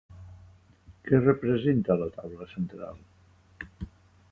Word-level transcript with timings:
Què 1.09 1.19
representa 1.19 1.99
la 2.05 2.09
taula 2.17 2.49
central? 2.55 3.79